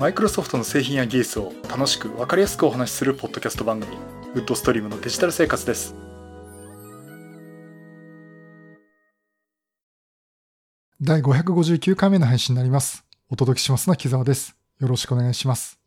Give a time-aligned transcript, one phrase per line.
[0.00, 3.98] マイクロソフトの製品や技術を楽しく分かりやすくお話しするポッドキャスト番組
[4.32, 5.94] ウッドストリームのデジタル生活です。
[11.02, 13.04] 第559回目の配信になります。
[13.28, 14.56] お届けしますのは木沢です。
[14.78, 15.78] よろしくお願いします。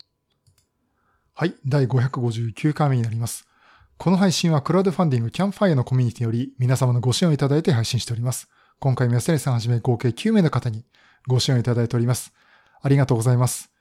[1.33, 3.47] はい第559回目になります。
[3.97, 8.47] この配信はクラウドファンディングキャンファイアのコミュニティより皆様のご支援をいただいて配信しております。
[8.77, 10.85] 今回も安成さんはじめ合計9名の方に
[11.25, 12.31] ご支援をいただいております。
[12.79, 13.72] ありがとうございます。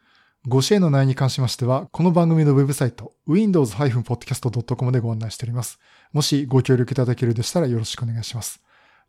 [0.48, 5.78] ご支援の内容に関しましては、この番組のウェブサイト、windows-podcast.com でご案内しております。
[6.12, 8.60] もしご協力いただけるでしたらよろしくお願いします。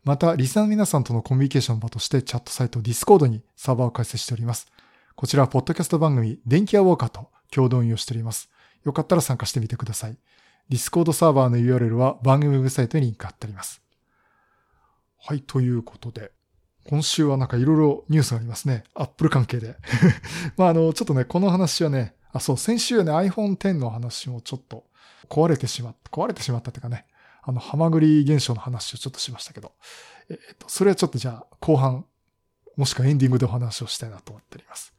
[0.04, 4.68] また、リスナーの皆さんとのコミュニケーション場としてチャットサイト Discord にサーバーを開設しております。
[5.16, 8.48] こちらはポッドキャスト番組、電気屋ウォーカーと共同運用しております。
[8.84, 10.16] よかったら参加してみてください。
[10.70, 13.82] Discord サーバーの URL は番組ウェブサイトにリンク貼ってあります。
[15.18, 16.30] はい、ということで、
[16.88, 18.84] 今週はなんかいろいろニュースがありますね。
[18.94, 19.76] アップル関係で。
[20.56, 24.84] まああの、ちょっとね、この話はね、あ、そう、先週ね、iPhone X の話もちょっと
[25.28, 27.06] 壊れてしまった、壊れてしまったっていうかね、
[27.42, 29.72] あの、ハマグリ現象の話をちょっとしましたけど、
[30.28, 32.06] えっ、と、それはちょっとじゃあ、後半、
[32.76, 34.94] もしくはエンディングでお話をしたいなと思っております。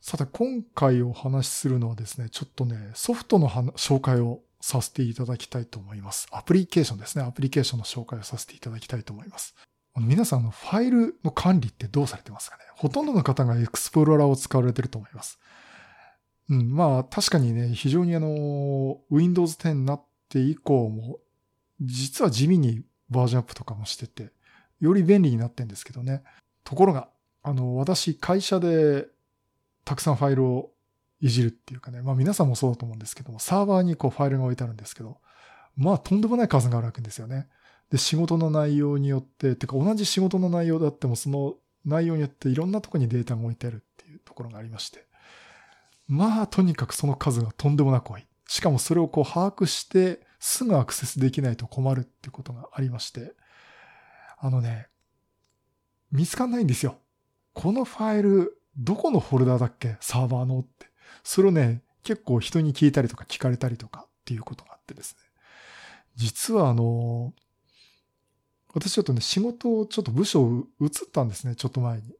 [0.00, 6.26] さて、今回お話しするのはですね、ちょっとね、ソフトの紹介をさせていただきたいと思います。
[6.30, 7.24] アプリケーションですね。
[7.24, 9.54] アプリケーションの紹介をさせていただきたいと思います。
[9.96, 12.62] 皆さんのファイルの管理ってどうされてますかね？
[12.76, 15.38] ほとんどの方がエクスプローラーを使われてると思います。
[16.48, 21.18] うん、まあ確かにね、非常にあの、Windows 10になって以降も、
[21.80, 24.32] 実は地味にバージョンアップとかもしてて、
[24.80, 26.22] より便利になってんですけどね。
[26.64, 27.08] ところが、
[27.42, 29.06] あの、私、会社で
[29.84, 30.72] たくさんファイルを
[31.20, 35.18] いじるっていうかね、まあ皆さんもそうだと思うんですけども、サーバーにこうファイルが置いてあるんですけど、
[35.76, 37.48] まあとんでもない数があるわけですよね。
[37.92, 41.54] で、仕事の内容によって、てか同じ仕事の内容であっても、その
[41.84, 45.06] 内容によっていろんなとこにデータが置いてあるっていうところがありまして。
[46.08, 48.26] まあ、とにかくその数がとんでもなく多い。
[48.48, 53.34] しかもそれをこう把握して、すぐアクセスできないと困るっていうことがありまして。
[54.38, 54.88] あのね、
[56.10, 56.98] 見つかんないんですよ。
[57.52, 59.96] このファイル、どこのフォルダーだっけ？
[60.00, 60.86] サーバーのって。
[61.22, 65.18] それをね、結構人に聞いたりとか聞かれたりとかっていうことがあってですね。
[66.16, 67.32] 実はあの、
[68.74, 72.14] 私ちょっとね、仕事をちょっと部署を移ったんですね、ちょっと前に。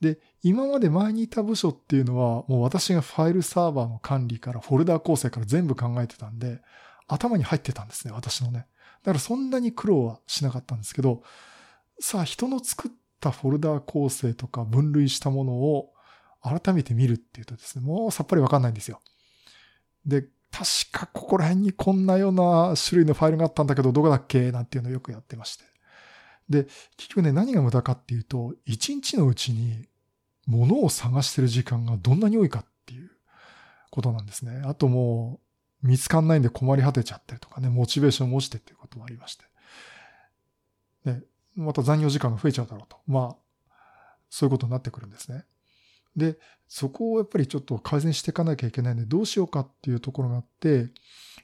[0.00, 6.60] で、今まで前にいた部署っていうのは、もう私がファイルサーバーの管理からフォルダー構成から全部考えてたんで、
[7.06, 8.66] 頭に入ってたんですね、私のね。
[9.04, 11.22] だからそんなに苦労はしなかったんですけど、
[12.00, 15.92] さあ人の作ったフォルダー構成とか分類したものを
[16.42, 19.00] 改めて見るっていうとですね、もうさっぱりわかんないんですよ。
[20.04, 24.50] で、確かここら辺にこんなような種類のファイルがあったんだけど、どこだっけ？
[24.50, 25.64] なんていうのをよくやってまして。
[26.48, 26.64] で、
[26.96, 29.86] 結局ね、何が無駄かっていうと、一日のうちに
[30.46, 33.10] 物を探してる時間がどんなに多いかっていう
[33.90, 34.62] ことなんですね。
[34.64, 35.40] あとも
[35.82, 39.44] う、見つかんないんで困り果てちゃったりとかね、モチベーションも落ちてっていうこともありまして。
[41.04, 41.22] で、
[41.56, 42.98] また残業時間が増えちゃうだろうと。
[43.06, 43.74] まあ、
[44.30, 45.44] そういうことになってくるんですね。
[46.16, 46.38] で、
[46.68, 50.90] そこをやっぱりちょっと改善していかなきゃいけないんで、どうしようかっていうところがあって、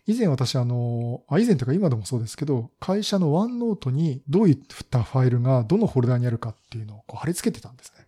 [0.08, 4.58] 以前私あの、あ、以前というか今でもそうですけど、会社のワンノートにどういっ
[4.90, 8.06] たファイルがどのフォルダにあるかっていうのをこう貼り付けてたんですね。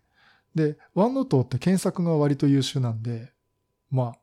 [0.54, 3.30] で、ワンノートって検索が割と優秀なんで、
[3.90, 4.14] ま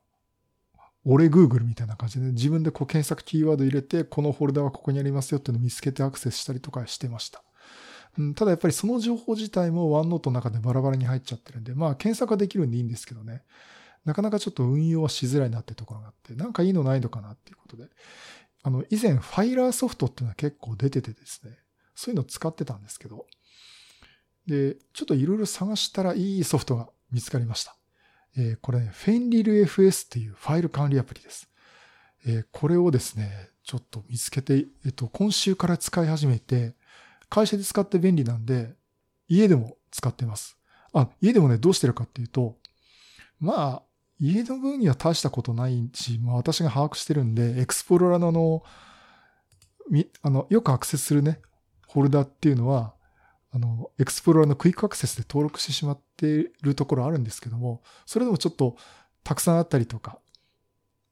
[0.76, 7.44] あ、俺 Google みたいな感じでね自分でこう検索キーワード入れて、このフォルダはここにありますよっていうのを見つけてアクセスしたりとかしてました。
[8.18, 13.44] うん、ただやっぱりその情報自体もワンノートの中でバラバラに入っちゃってるんで、まあ検索はできるんでいいんですけどね。
[14.04, 17.88] なかなかちょっと運用はしづらいなっていうところがあって、なんかいいのないのかなっていうことで、
[18.62, 21.58] あの、以前ファイラーソフトっていうのは結構出ててですね、
[21.94, 23.26] そういうのを使ってたんですけど、
[24.46, 27.76] で、ちょっといろいろ探したらいいソフトが見つかりました。
[28.36, 31.50] えー、これね、フェンリル FS っていうファイル管理アプリです。
[32.26, 36.74] えー、これをですね、ちょっと見つけて、えっと、今週から使い始めて、
[37.28, 38.74] 会社で使って便利なんで、
[39.28, 40.56] 家でも使ってます。
[40.94, 42.56] あ、家でもね、どうしてるかっていうと、
[43.40, 43.82] まあ、
[44.20, 48.62] 家の分には大したことないし、まあ、私が把握してるんで、エクスプローラーのあの、
[50.22, 51.40] あの、よくアクセスするね、
[51.92, 52.94] フォルダーっていうのは、
[53.50, 58.76] あの、エクスプローラーのクイックアクセスで登録してしまっているところあるんですけども、それでもちょっと
[59.24, 60.18] たくさんあったりとか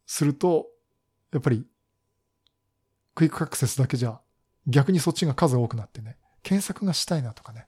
[0.06, 0.66] すると、
[1.32, 1.64] やっぱり
[3.14, 4.20] クイックアクセスだけじゃ
[4.66, 7.66] 逆にそっちが数多くなってね、検索がしたいなとかね、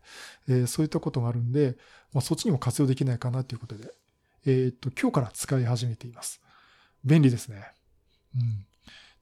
[0.48, 1.76] えー、そういったことがあるんで、
[2.12, 3.90] まあ、そっちにも活用できないかなということで、
[4.46, 6.40] えっ、と、今日から使い始めています。
[7.04, 7.72] 便利ですね。
[8.34, 8.66] うん。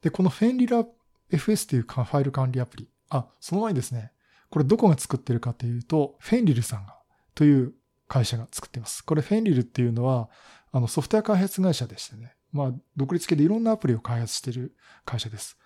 [0.01, 0.85] で、このフェンリラ
[1.31, 2.89] FS というファイル管理アプリ。
[3.09, 4.11] あ、その前にですね、
[4.49, 6.97] これどこが作ってるかというと、フェンリルさんが、
[7.35, 7.73] という
[8.07, 9.03] 会社が作っています。
[9.03, 10.29] これフェンリルっていうのは、
[10.71, 14.75] あのソフトウェア開発会社でしてね、まあ、独立系でいろんなアプリを開発している
[15.05, 15.57] 会社です。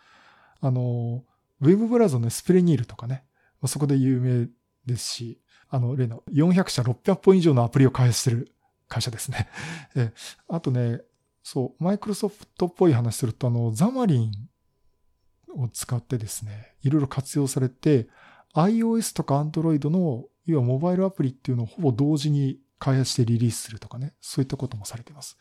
[0.60, 1.24] あの、
[1.62, 3.24] ウェブブラウザのスプレニールとかね、
[3.66, 4.48] そこで有名
[4.86, 8.52] ですし、あの、例の400社600本以上のアプリを開発している
[8.92, 9.48] 会社ですね。
[9.96, 10.14] え
[10.50, 11.02] あとね、
[11.44, 14.32] そう、マイクロソフトっぽい話すると、あの、ザマリン
[15.56, 18.10] を使ってですね、いろいろ活用されて、
[18.54, 25.38] iOS とか Android の、要はモバイルアプリっていうのをほぼ同時に開発してリリースするとかね、そういったこともされています。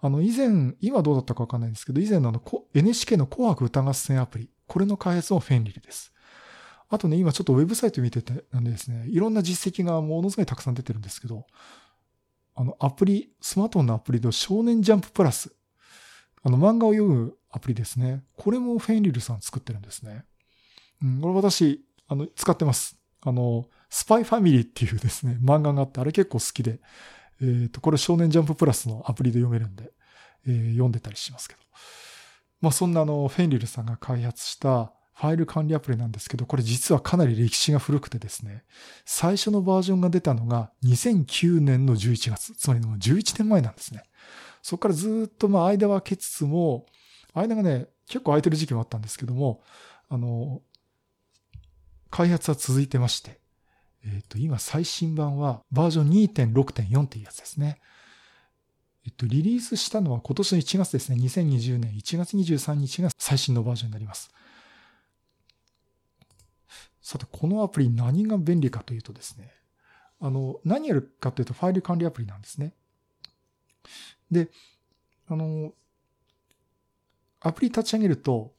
[0.00, 2.42] あの、以前、今どうだったかわかんないんですけど、以前のあの、
[2.74, 6.12] NHK の紅白歌合戦アプリ、これの開発もフェンリルです。
[6.88, 11.46] あとね、今ちょっとウェブサイト見てて、なんでですね、いろんな実績がものすごいたくさん出てるんですけど、
[12.54, 15.52] あの、アプリ、スマートフォンのアプリの少年ジャンププラス、
[16.42, 18.22] あの、漫画を読むアプリですね。
[18.36, 20.24] これもフェンリルさん作ってるんですね。
[21.02, 22.96] うん、これ私、あの、使ってます。
[23.22, 26.80] あの、スパイファミリーっていうですね、漫画があって、あれ結構好きで、
[27.40, 29.92] えっ、ー、と、これ少年ジャンププラスのアプリで読めるんで、
[30.46, 31.60] えー、読んでたりしますけど。
[32.60, 38.64] まあ、そんなあの、フェンリルさんが開発したファイル管理アプリなんですけど、これ実はかなり歴史が古くてですね、
[39.04, 44.02] 最初のバージョンが出たのが2009年の11月、つまりもう11年前なんですね。
[44.62, 46.86] そこからずっとまあ間は空けつつも、
[47.32, 49.62] 間がね、結構空いてる時期もあったんですけども、
[50.08, 50.62] あの、
[52.10, 53.40] 開発は続いてまして、
[54.04, 57.80] えっ、と、今最新版はバージョン2.6.4っていうやつですね。
[59.06, 61.16] えっと、リリースしたのは今年の1月ですね。
[61.20, 64.30] 2020年1月23日が最新のバージョンになります。
[67.04, 69.52] さて、このアプリ何が便利かというとですね、
[70.20, 72.72] あの、何やるかというとファイル管理アプリなんですね。
[74.30, 74.48] で、
[75.28, 75.74] あの、
[77.40, 78.54] アプリ立ち上げると、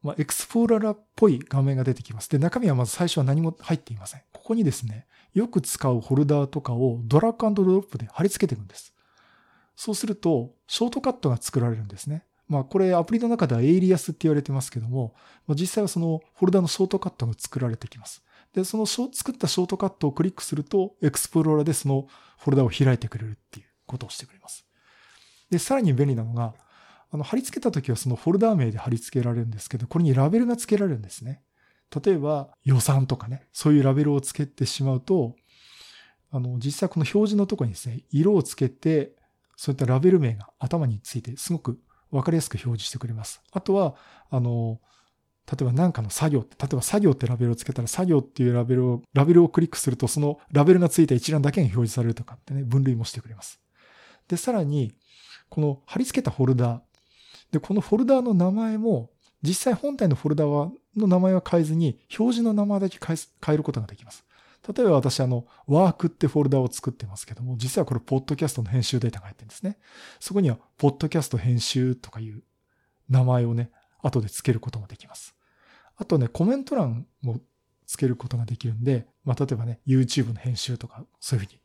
[0.00, 2.28] まあ、エクスプローラーっぽい画面が出てきます。
[2.30, 4.22] で、中身はまず最初は何も入っていません。
[4.32, 8.94] ここにですね、よく使うフォルダーとかをドラッグドロップで貼り付けていくんです。
[9.74, 12.24] そうすると、ショートカットが作られるんですね。
[12.48, 15.14] まあこれアプリの中ではエイリアスって言われてますけども、
[15.48, 18.22] 実際はそのフォルダのショートカットが作られてきます。
[18.52, 22.06] で、その作ったショートカットをクリックすると、エクスプローラーでその
[22.38, 24.64] フォルダを開いてくれるっていうことをしてくれます。
[25.50, 26.54] で、さらに便利なのが、
[27.10, 31.42] あの、貼り付けた時はそのフォルダ名で貼り付けられるんですけど、これにラベルが付けられるんですね。
[32.04, 35.36] 例えば予算とかね、そういうラベルを付けてしまうと、
[36.30, 39.12] あの、実際この表示のとこにですね、色をつけて、
[39.56, 41.78] そういったラベル名が頭についてすごく
[42.16, 43.42] わかりやすく表示してくれます。
[43.50, 43.96] あとは、
[44.30, 44.80] あの、
[45.50, 53.60] 例えば何かの作業って、例えば作業ってラベルをつけたら作業っていうラベルを、ラベルをクリックするとそのラベルがついた一覧だけが表示されるとかってね、分類もしてくれます。
[54.28, 54.92] で、さらに、
[55.48, 56.82] この貼り付けたフォルダ
[57.50, 59.10] で、このフォルダーの名前も、
[59.42, 63.16] 実際本体のフォルダはの名前は変えずに、表示の名前だけ変
[63.54, 64.24] えることができます。
[64.66, 69.78] 例えば私、あの、ワークってフォルダを作ってますけども、実はこれ、ポッドキャストの編集データが入ってるんですね。
[70.20, 72.42] そこには、ポッドキャスト編集とかいう
[73.10, 73.70] 名前をね、
[74.02, 75.34] 後で付けることもできます。
[75.96, 77.40] あとね、コメント欄も
[77.86, 81.60] 付けることができるんで、まあ、例えばね、YouTube の編集とか、そういうふうに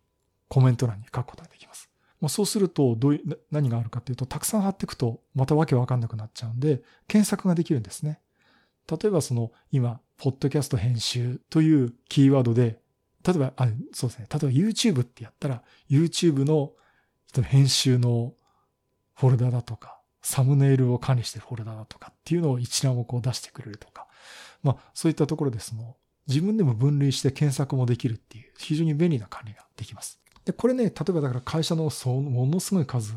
[0.49, 1.89] コメント欄に書くことができます。
[2.19, 8.19] まあ、そうすると、どういう、何があるかっていうと、たくさん貼っていくと、またわけわかんなくなっちゃうんで、検索ができるんですね。
[8.89, 12.81] 例えばその、今、ポッドキャスト編集というキーワードで、
[13.25, 14.27] 例えば、あ、そうですね。
[14.31, 16.71] 例えば YouTube ってやったら、YouTube の
[17.43, 18.33] 編集の
[19.15, 24.07] フォルダだとか、サムネイルを管理してるフォルダだとかっていうのを一覧をこう出してくれるとか、
[24.63, 25.95] まあそういったところですの、
[26.27, 30.19] 自分でも分類して検索もできるっていう非常に便利な管理ができます。
[30.45, 33.13] で、これね、例えばだから会社のそのものすごい数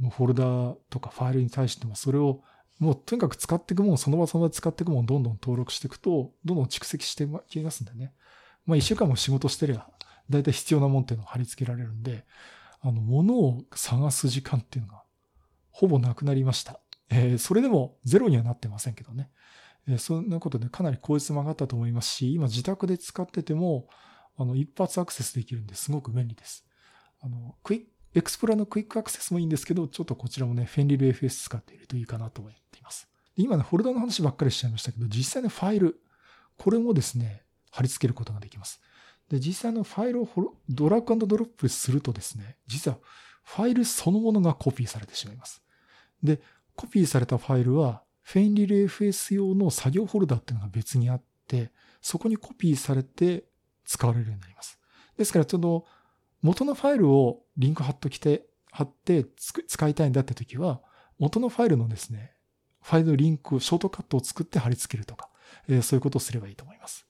[0.00, 0.44] のフォルダ
[0.90, 2.42] とかファイルに対してもそれを
[2.78, 8.12] もうとにかく使っていくもん、その場その場で使っていくもんどんどん登録していくと、どんどん蓄積していきますんでね。
[8.66, 9.86] まあ一週間も仕事してりゃ、
[10.30, 12.24] だいたい必要なもんっていうのを貼り付けられるんで、
[12.80, 15.02] あの、物を探す時間っていうのが、
[15.70, 16.80] ほぼなくなりました。
[17.10, 19.30] えー、それでもゼロにはなってませんけどね。
[19.86, 23.88] えー、そんなことでかなり効率も上がったと思いますし、今自宅で使ってても、
[24.36, 26.66] あの、一発アクセスできるんですごく便利です。
[27.20, 33.08] あの、クイック、エクスプロのクイックアクセスもいいんですけど、ちょっとこちらもね、 FenrirFS 使っているといいかなと思っています。
[33.36, 36.00] 今ね、フォルダの話ばっかりしちゃいましたけど、実際のファイル、
[36.58, 37.41] これもですね、
[37.72, 38.80] 貼り付けることができます。
[39.28, 40.28] で、実際のファイルを
[40.68, 42.98] ドラッグドロップするとですね、実は
[43.42, 45.62] ファイルそのものがコピーされてしまいます。
[46.22, 46.40] で、
[46.76, 53.44] コピーされたファイルは、フェインリル FS 用の作業フォルダっていうのが別にあって、そこにコピーされて
[53.84, 54.78] 使われるようになります。
[55.16, 55.86] ですから、ちょっと
[56.40, 60.80] 元のファイルをリンク貼っときて、貼って使いたいんだって時は、
[61.18, 62.32] 元のファイルのですね、
[62.82, 65.28] ファイルのリンク、ショートカットを作って貼り付けるとか、
[65.68, 67.06] えー、そういうことをすればいいと思います。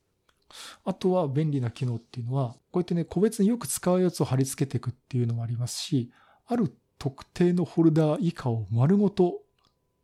[0.85, 6.11] あとは便利な機能っていうのは、こうやってね、個別によく使うやつを貼り付けていくっていうのもありますし、
[6.47, 9.41] ある特定のフォルダ以下を丸ごと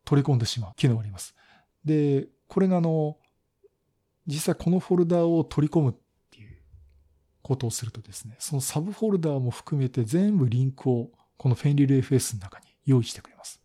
[0.05, 1.35] 取り込んでしまう機能があります。
[1.85, 3.19] で、これがあの、
[4.27, 5.95] 実際このフォルダを取り込むっ
[6.31, 6.59] ていう
[7.43, 13.63] ことをするとですね、そのサブフォルダーも含めて全部リンクをこのフェンリル FS の中に用意してくれます。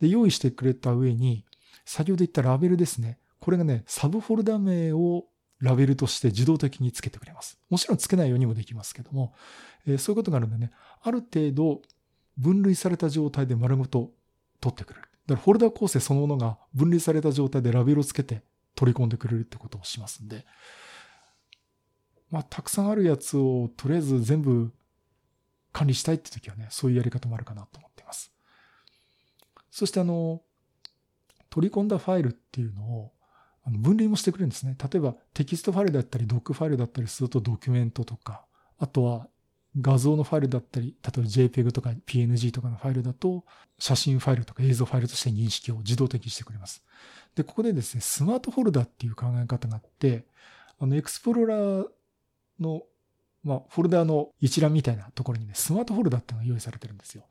[0.00, 1.44] で、用意してくれた上に、
[1.84, 3.18] 先ほど言ったラベルですね。
[3.40, 5.26] これがね、サブフォルダ名を
[5.64, 7.58] ラベルとして自動的につけてくれます。
[7.70, 9.34] もちろんつけないようにもできますけども、
[9.86, 10.70] えー、そういうことがあるんでね、
[11.02, 11.82] ある程度
[12.36, 14.12] 分類された状態で丸ごと
[14.60, 15.08] 取ってくれる。
[15.26, 18.42] だからフォルダ構成そのものが分類された状態でラベルをつけて
[18.74, 20.44] 取り込んでくれるってことをしますんで、
[22.30, 24.72] まあ、たくさんあるやつをとりあえず全部
[25.72, 28.32] 管理したいって時はね、そういうやり方もあるかなと思っています。
[29.70, 30.42] そしてあの、
[31.48, 33.12] 取り込んだファイルっていうのを
[33.66, 34.76] 分類もしてくれるんですね。
[34.80, 38.44] 例えばテキストファイルだったり、 doc ファイルだったりするとドキュメントとか、
[38.78, 39.28] あとは
[39.80, 43.44] 画像のファイルだったり、例えば JPEG とか PNG とかのファイルだと、
[43.78, 46.84] 写真ファイルとか映像ファイルとして認識を自動的にしてくれます。
[47.34, 50.26] で、ここでですね、スマートフォルダっていう考え方があって、
[50.78, 51.86] あの、エクスプローラー
[52.60, 52.82] の、
[53.42, 57.24] まあ、フォルダの一覧みたいなところにね、スマートフォルダっていうのが用意されてるんですよ。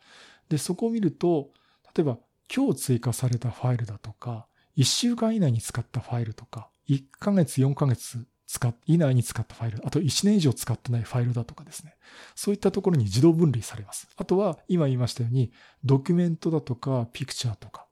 [0.49, 1.49] で、そこを見ると、
[1.95, 2.17] 例えば、
[2.53, 4.47] 今日追加されたファイルだとか、
[4.77, 11.95] 1週間以内に使ったファイルとか、1ヶ月、4ヶ月使、以内に使ったファイル、あと1年以上使ってないファイルだとかですね。
[12.35, 14.07] そういったところに自動分類されます。
[14.15, 15.51] あとは、今言いましたように、
[15.83, 17.87] ドキュメントだとか、ピクチャーとか、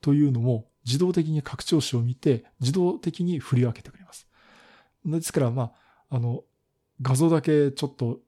[0.00, 4.28] というのも自動的に拡張子を見て、自動的に振り分けてくれます。
[5.04, 5.72] ですから、ま
[6.10, 6.44] あ、あの、
[7.00, 8.20] 画像だけちょっと、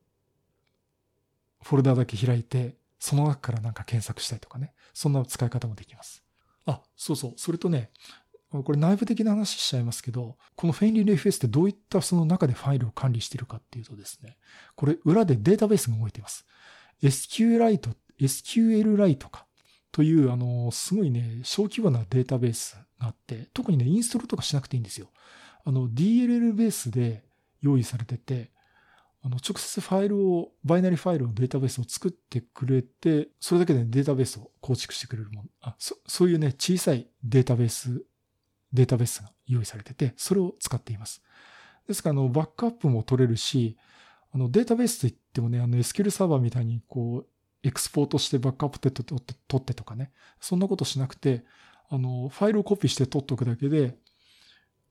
[1.62, 4.72] フォルダだけ開いて、その中からなんか検索したいとかね。
[4.94, 6.23] そんな使い方もできます。
[6.66, 7.32] あ、そうそう。
[7.36, 7.90] それとね、
[8.50, 14.36] これ内部的な話しちゃいますけど、このフェンリー FS ってどういったその中でファイルを管理しているかっていうとですね、
[14.76, 16.46] これ裏でデータベースが動いています。
[17.02, 19.46] SQLite、SQLite か
[19.90, 25.08] という、あの、すごいね、小規模なデータベースがあって、特にね、インストールとかしなくていいんですよ。
[25.64, 27.24] あの、DLL ベースで
[27.60, 28.52] 用意されてて、
[29.24, 35.48] あの、直接ファイルを、バイナリファイルのデータベースを作ってくれて、それだけでデータベースを構築してくれるもの。
[35.62, 38.04] あ、そ、そういうね、小さいデータベース
[38.74, 41.22] データベースが用意されてて、それを使っています。
[41.86, 43.78] ですから、あの、バックアップも取れるし、
[44.32, 47.26] あの、データベースといってもね、あの、SQL サーバーみたいに、こう、
[47.62, 51.44] エクスポートしてバックアップ取って取ってとかね、そんなことしなくて、
[51.88, 53.96] あの、ファイルをコピーして取っておくだけで、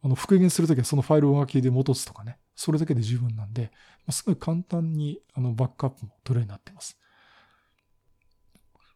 [0.01, 3.71] あの、復元するときはそのファイルを書きで戻すとかね、それだけで十分なんで、
[4.05, 6.99] ま、すごい簡単に、あの、バックアップも取れるようになってます。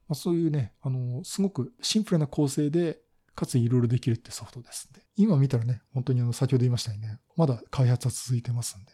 [0.08, 3.00] まあ、そういうね、あの、すごくシンプルな構成で、
[3.36, 5.02] かついろいろできるってソフトですんで。
[5.16, 8.92] 今見たらね、本当にあの、先ほど言いましたようにね、まだ開発は続いてますんで。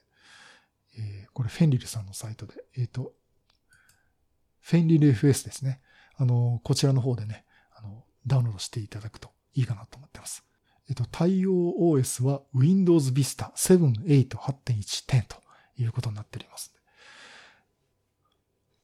[0.98, 3.13] えー、これフェンリルさんのサイトで、えっ、ー、と、
[4.60, 5.82] フェンリル FS ですね。
[6.17, 10.43] あの、こちらの方でね、あの、ダウンロードしていただくといいかなと思ってます。
[10.89, 15.37] えっ、と、対応 OS は Windows Vista 7、8、8.1、10と
[15.77, 16.73] いうことになっております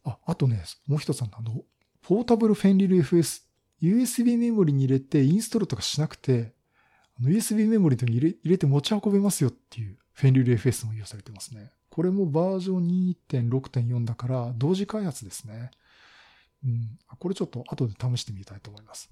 [0.06, 1.64] あ、あとね、もう一つあの、
[2.02, 3.50] ポータブルフェンリル FS
[3.82, 6.54] USB メモリに入れてインストールとかしなくて、
[7.22, 11.72] USB メモリに入れ入れて持ち運べますよっていうフェンリル FS も利用されてますね。
[11.90, 15.72] これもバージョン2.6.4だから同時開発ですね。
[16.64, 19.10] うん、これちょっと後で試してみたいと思います。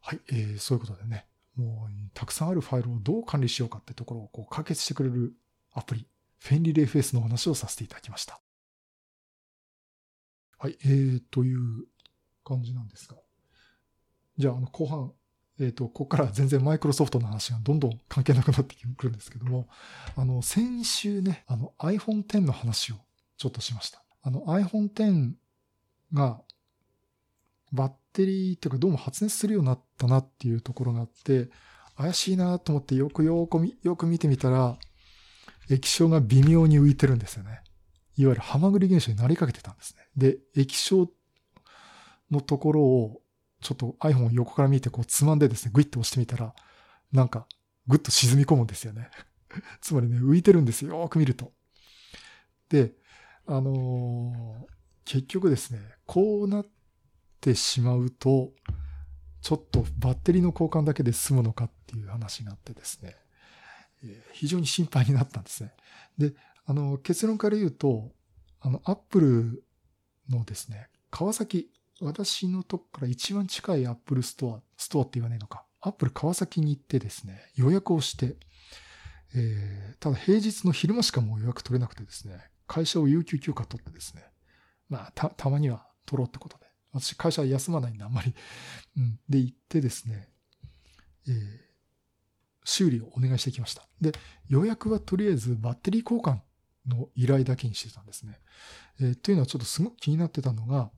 [0.00, 1.26] はい、えー、そういうことでね、
[1.60, 5.34] もうたくさんあるファイルをどう管理しようかってところをこう解決してくれる
[5.72, 6.06] アプリ、
[6.38, 8.40] フェンリル FS の話をさせていただきました。
[10.58, 11.84] はい、えー、という
[12.44, 13.16] 感じなんですが。
[14.36, 15.12] じゃあ、あの、後半、
[15.58, 19.68] えっ、ー、と、ここから全然マイクロソフトの話がどんどん関係なくなってくるんですけども、
[20.16, 22.96] あの、先週ね、あの iPhone X の話を
[23.36, 24.02] ちょっとしました。
[24.22, 25.34] あの iPhone X
[26.12, 26.42] が
[27.72, 31.50] バッテリーっていうかどうも発熱するようになったなっていうところがあって、
[31.96, 34.76] 怪しいなと思ってよくよく、よく見てみたら、
[35.68, 37.60] 液晶が微妙に浮いてるんですよね。
[38.16, 40.02] いわゆるハマグリ現象になりかけてたんですね。
[40.16, 41.08] で、液晶
[42.30, 43.20] のところを、
[43.60, 46.54] ちょっと iPhone を横から見てこうつまんでですね、グイッと押してみたら、
[47.12, 47.46] なんか、
[47.86, 49.10] ぐっと沈み込むんですよね。
[49.80, 50.98] つまりね、浮いてるんですよ。
[51.00, 51.52] よく見ると。
[52.68, 52.94] で、
[53.46, 54.72] あのー、
[55.04, 56.66] 結局ですね、こうなっ
[57.40, 58.52] てしまうと、
[59.40, 63.16] ちょっとバッテリーの交換だけで済むのかっていう話になってですね、
[64.04, 65.72] え、非常に心配になったんですね。
[66.18, 66.34] で、
[66.66, 68.12] あの、結論から言うと、
[68.60, 69.64] あの、アップル
[70.28, 71.70] のですね、川崎
[72.00, 78.36] 私のとこから一番近いアップルストア、ストアって言わないのか、アップル川崎に行ってですね、予約をして、
[79.34, 84.24] えー、ただ平日の昼間しかもう予約取れなくてですね、会社を有給休暇取ってですね、
[84.88, 86.66] まあ、た、たまには取ろうってことで。
[86.92, 88.34] 私、会社休まないんであんまり、
[88.96, 89.20] うん。
[89.28, 90.28] で、行ってですね、
[91.26, 91.58] えー、
[92.64, 93.86] 修理をお願いしてきました。
[94.00, 94.12] で、
[94.48, 96.40] 予約はとりあえずバッテリー交換
[96.86, 98.40] の依頼だけにしてたんですね。
[99.00, 100.90] えー、というのはちょっとすごく気になってたのが、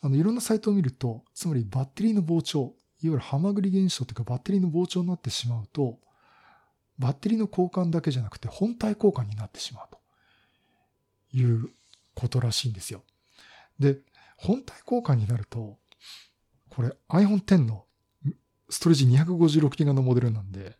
[0.00, 5.98] あの、いろんなサイトを見ると、つまりバッテリーの膨張、いわゆるハマグリ現象というかバッテリーの膨張になってしまうと、
[6.98, 9.98] バッテリーの交換だけじゃなくて本体交換になってしまうと
[11.32, 11.70] いう
[12.14, 13.02] ことらしいんですよ。
[13.78, 13.98] で、
[14.40, 15.78] 本体交換になると、
[16.70, 17.84] これ iPhone X の
[18.68, 20.76] ストレージ 256GB のモデルなんで、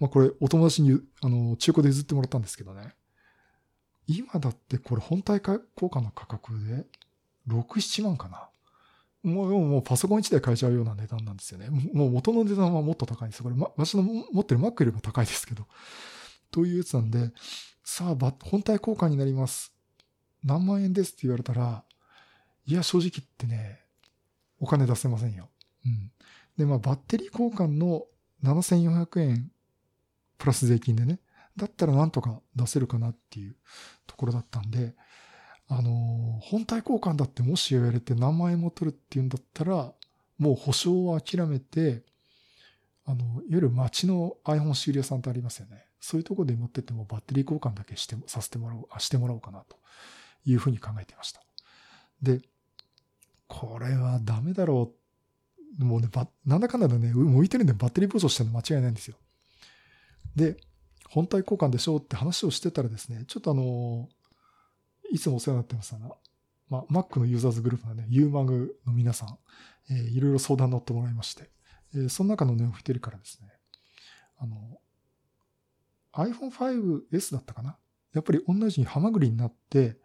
[0.00, 2.94] まあこれお友達にあの中古で譲ってもらったんですけどね。
[4.06, 6.86] 今だってこれ本体交換の価格で
[7.48, 8.48] 6、7万かな。
[9.22, 11.68] もう、もうパソコン1台買えちゃうような値段なんですよね。
[11.92, 13.44] もう元の値段はもっと高いんですよ。
[13.44, 15.66] これ、ま、私の持ってる Mac よりも高いですけど。
[16.50, 17.32] というやつなんで、
[17.84, 19.72] さあ、本体交換になります。
[20.42, 21.84] 何万円ですって言われたら、
[22.66, 23.80] いや、正直言ってね、
[24.60, 25.48] お金出せませんよ。
[25.84, 26.10] うん。
[26.56, 28.04] で、まあ、バッテリー交換の
[28.44, 29.50] 7400円
[30.38, 31.20] プラス税金でね、
[31.56, 33.56] だったらなんとか出せるかなっていう
[34.06, 34.94] ところだったんで、
[35.68, 39.92] あの、本体交換だってもし言われて何万円も取るっていうんだったら、
[40.38, 42.02] もう保証を諦めて、
[43.04, 45.86] あの、いわゆる街の iPhone 修理屋さんってありますよね。
[46.00, 49.76] そういうところで持ってってもバッテリー交換だけして、させてもらおう、あ、してもらおうかなと
[50.44, 51.42] いうふうに考えていました。
[52.20, 52.42] で、
[53.52, 54.94] これはダメだろ
[55.78, 55.84] う。
[55.84, 59.16] もうね、ばなんだかんだでね、向いてるんでバッテリー暴走してるの間違いないんですよ。
[60.34, 60.56] で、
[61.10, 64.08] 本体交換でしょうって話をしてたらですね、ちょっとあの、
[65.10, 65.98] いつもお世話になってますが、
[66.70, 69.38] まあ、Mac のユーザーズグループのね、UMAG の皆さん、
[69.90, 71.50] えー、いろいろ相談乗ってもらいまして、
[71.94, 73.48] えー、その中のね、お一人からですね、
[74.38, 74.78] あの、
[76.14, 77.76] iPhone 5S だったかな？
[78.14, 79.98] やっぱり同じにハマグリになって、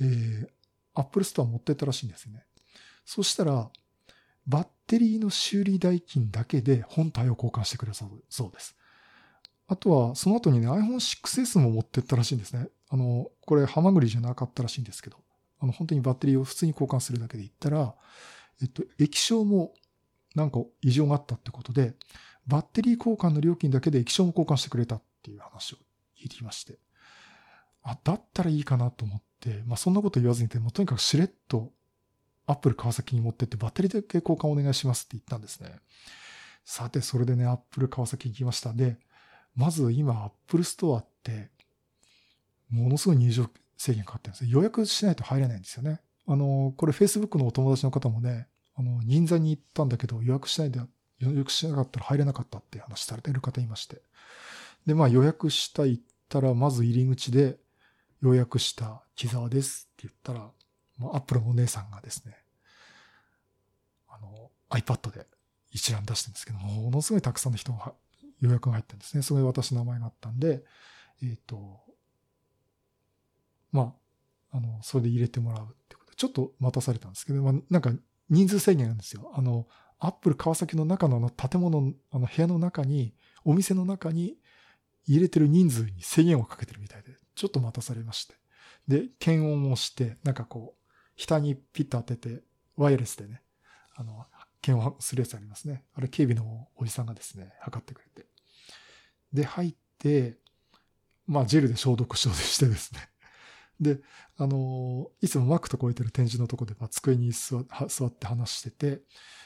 [0.00, 0.48] えー、
[0.94, 2.44] Apple Store 持ってったらしいんですよね。
[3.06, 3.70] そしたら、
[4.46, 8.76] バッテリーの修理代金だけで本体を交換してくれそうです。
[9.68, 12.68] あとは、その後にね、iPhone 6S も持ってったらしいんですね。
[12.88, 15.16] あの、これ、ハマグリじゃなかったらしいんですけど、
[15.58, 17.94] あの、本当にバッテリーを普通に交換するだけで言ったら、
[18.62, 19.72] えっと、液晶も
[20.34, 21.94] なんか異常があったってことで、
[22.46, 25.78] バッテリー交換の料金だけで液晶も交換してくれたっていう話を
[26.20, 26.78] 聞いていまして、
[27.82, 31.72] あ、だったらいいかなと思って、まあ、そんなこと言わずにて、もとにかくしれっと、
[32.46, 35.70] アップル川崎に持ってってバッテリーだけ交換お願いしますって言ったんですね。
[36.64, 38.72] さて、それでね、アップル川崎行きました。
[38.72, 38.98] で、
[39.54, 41.50] まず今、アップルストアって、
[42.70, 46.00] ものすごい入場制限かかってるんです予約しないと入れないんですよね。
[46.26, 50.80] あの、これ Facebook のお友達の方もね、あの、銀座に行ったんだけど予約しないで、
[51.18, 54.02] 予約しなかったら入れなかったって話されてる方いまして。
[54.86, 57.58] で、まあ予約した行ったら、まず入り口で
[58.22, 60.50] 予約した木沢ですって言ったら、
[60.98, 62.36] まあ、アップルのお姉さんがですね、
[64.08, 65.26] あの、iPad で
[65.70, 67.92] 一覧出してるんですけども、のすごいたくさんの人が
[68.40, 69.22] 予約が入ってるんですね。
[69.22, 70.64] それで私の名前があったんで、
[71.22, 71.80] えっ、ー、と、
[73.72, 73.94] ま
[74.52, 77.92] あ、あの、それで入れてもらうってことで、ちょっと待たされたんですけど、まあ、なんか
[78.30, 79.30] 人数制限なんですよ。
[79.34, 79.66] あの、
[79.98, 84.36] アップル川崎の中のあの建物、あの部屋の中に、お店の中に
[85.06, 88.34] 入れてる人数に制限をかけてるみたいで、ちょっと待たされまして。
[88.88, 90.75] で、検温をして、なんかこう
[91.16, 92.42] う、下にピッと当てて、
[92.76, 93.42] ワイヤレスでね、
[93.94, 94.26] あの、
[94.60, 95.84] 検温するやつありますね。
[95.94, 98.28] あれ、警備のおじさんがですね、測ってくれて。
[99.32, 100.38] で、入って、
[101.26, 103.08] まあ、ジェルで消毒消毒してですね。
[103.80, 104.00] で、
[104.38, 109.02] あの、いつもマックと超えてる展示のとこで、まあ、机に座って話してて、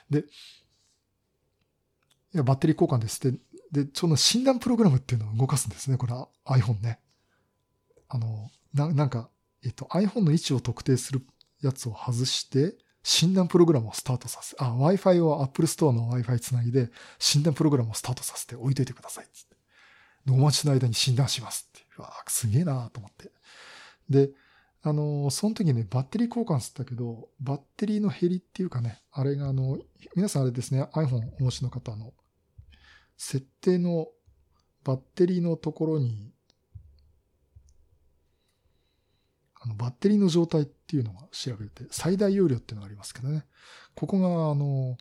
[0.08, 0.24] で、い
[2.36, 3.38] や、バッテリー交換ですって、
[3.72, 5.96] で、ちょうど診断プログラムっていうのを動かすんですね。
[5.96, 7.00] これ iPhone ね。
[8.08, 9.30] あの、ななんか、
[9.62, 11.24] えっと、iPhone の位置を特定する
[11.62, 19.28] やつを外して、診断プログラムをスタートさせ、あ、Wi-Fi を Apple Store の Wi-Fi つないで、診断プログラムをスタートさせて置いといてください。
[19.32, 19.56] つって。
[20.30, 21.86] お待ちの間に診断しますって。
[21.98, 23.30] うわすげえなと思って。
[24.08, 24.30] で、
[24.82, 29.78] あの、その時ね、バッテリー交換すったけど、バッテリーの減りっていうかね、あれがあの、
[30.14, 32.12] 皆さんあれですね、iPhone お持ちの方の、
[33.16, 34.08] 設定の
[34.84, 36.32] バッテリーのところに、
[39.59, 43.44] あの、バッテリーの状態っていうのが調べて、最大容量っていうのがありますけどね。
[43.94, 44.96] ここが、あの、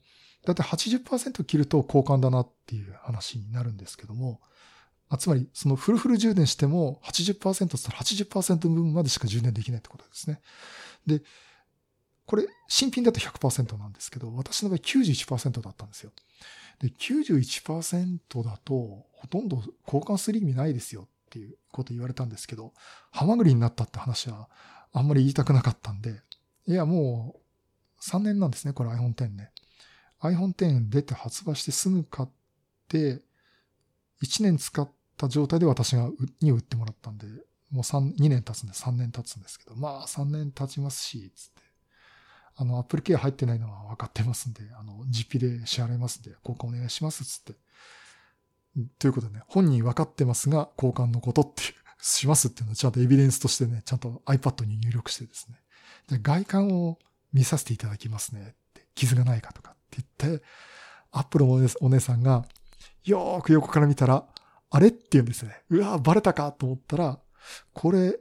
[0.45, 4.39] だいたい80%切ると交換だなっていう話になるんですけども、
[5.09, 10.39] あつまり、そのフルフル充電しても80%ってったら80%分までしか充電できないってことですね。
[11.05, 11.23] で、
[12.25, 16.11] これ新品だと100%なんですけど、私の場合91%だったんですよ。
[16.79, 22.73] で、91%だとほとんど交換する意味ないですよっていうこと言われたんですけど、
[23.11, 24.49] ハマグリになったって話は
[24.91, 26.21] あんまり言いたくなかったんで、
[26.67, 29.51] いやもう3年なんですね、これ iPhone X ね。
[30.21, 32.29] iPhone X 出て発売してすぐ買っ
[32.87, 33.21] て、
[34.23, 36.09] 1年使った状態で私が
[36.41, 37.27] に売ってもらったんで、
[37.69, 41.61] もう3、2年経つんで3年経つんですけど、まあ3年経ちますし、つって。
[42.55, 47.53] あの、Apple Care 入ってないのは分かってますんで、あの、実費で支払いますんで、交換お願いします、つって。
[48.97, 51.63] ということでね、本人分かってますが、交換のことって、
[52.01, 55.59] しますっていうのをちゃんとエビデンスとしてね、ちゃんと iPad に入力してですね。
[56.09, 56.97] で外観を
[57.33, 60.43] 見させていただきますねって、傷がないかとかって言って、
[61.11, 62.45] Apple のお姉さんが、
[63.03, 64.25] よーく横から見たら、
[64.71, 65.61] あれって言うんですね。
[65.69, 67.19] うわバレたかと思ったら、
[67.73, 68.17] これ、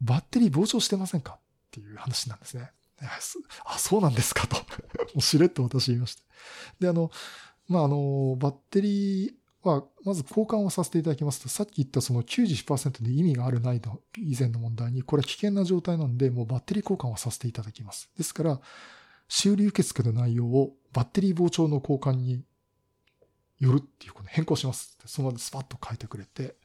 [0.00, 2.70] バッテリー膨張してませんかっていう話なんですね。
[3.64, 5.20] あ、そうなんですかと。
[5.20, 6.22] しれっと私言いました。
[6.80, 7.10] で、あの、
[7.68, 9.32] まあ、あの、バッテリー
[9.64, 18.10] は、まず交換をさせていただきますと、さっき言ったその91%で意味があるないの以前の問題に、これは危険な状態なんで、もうバッテリー交換をさせていただきます。
[18.16, 18.60] ですから、
[19.28, 22.42] 修理受付の内容をバッテリー膨張の交換に
[23.58, 26.56] よるっていうこと変更しますって、その場でスパッと書いてくれて、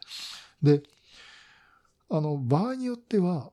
[0.61, 0.83] で、
[2.09, 3.51] あの、場合によっては、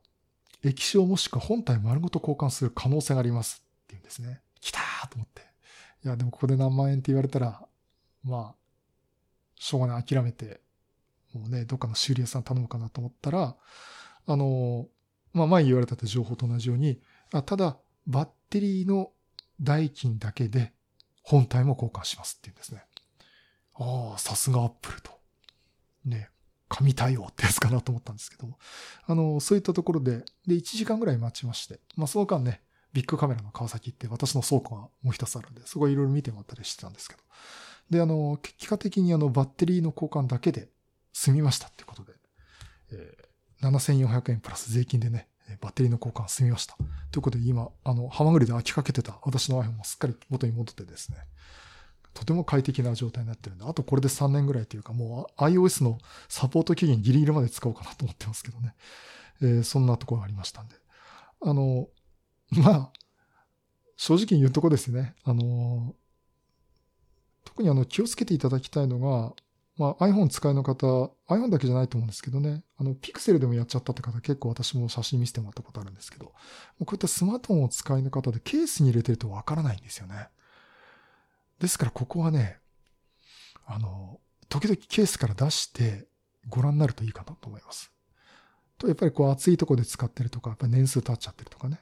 [0.62, 4.40] 液晶もしくは本体丸ごと交換する可能性がありますっていうんですね。
[4.60, 5.42] 来たーと思って。
[6.04, 7.62] いや、でもここで何万円って言われたら、
[8.24, 8.65] まあ、
[9.56, 10.60] しょうがない諦めて、
[11.32, 13.56] もうね、どっかの修理屋さん頼むかなと思ったら、
[14.26, 14.86] あの、
[15.32, 17.00] まあ前言われたって情報と同じように、
[17.32, 19.10] あただ、バッテリーの
[19.60, 20.72] 代金だけで
[21.22, 22.84] 本体も交換しますって言うんですね。
[23.74, 25.10] ああ、さすがアップルと。
[26.04, 26.30] ね、
[26.68, 28.48] 神対応ってやつかなと思ったんですけど。
[29.06, 37.22] あの、そういったところで、で、1時間ぐらい待ちまして、まあその間ね、ビッグカメラの川崎って私の倉庫がもう一つあるんで、そこいろいろ見てもらったりしてたんですけど。
[37.90, 40.68] で、あの、結果的にあの、バッテリーの交換だけで
[41.12, 42.12] 済みましたってことで、
[42.92, 45.28] えー、7400円プラス税金でね、
[45.60, 46.76] バッテリーの交換済みました。
[47.10, 51.18] ということで今、あの、ハマグリで飽きかけてた私の iPhone もすっかり元に戻ってですね、
[52.14, 58.74] とても快適な状態になってるんで、あとこれで3年ぐらいというか、もう iOS のサポート期限ギリギリまで使おうかなと思ってますけどね。
[59.42, 60.74] えー、そんなところがありましたんで。
[61.42, 61.88] あの、
[62.52, 62.92] まあ、
[63.96, 65.14] 正直に言うとこですね。
[65.24, 65.94] あの、
[67.56, 69.32] 特にあの気をつけていただきたいのが、
[69.78, 76.32] まあ、iPhone 使いの方、iPhone だけじゃないと思うんですけどね、あの、ピクセルでもやっちゃったって方結構私も写真見せてもらったことあるんですけど、こ
[76.80, 80.28] ういったスマートフォンを使いの方でケースに入れてるとわからないんですよね。
[81.58, 82.58] ですからここはね、
[83.66, 86.06] あの、時々ケースから出して
[86.50, 87.90] ご覧になるといいかなと思います。
[88.76, 91.80] と、やっぱりこう暑いとこで使ってるとか、やっぱり年数経っちゃってるとかね、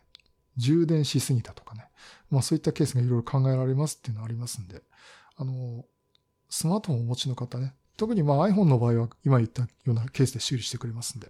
[0.57, 1.89] 充電しすぎたとかね、
[2.31, 4.83] まあそういったケースがいろいろ考えられますっていうのはありますんで、
[5.37, 5.85] あの、
[6.49, 11.29] スマートフォンをお持ちの方ね、特にまあ iPhone の場合は今言ったようなケースで修理してくれますんで、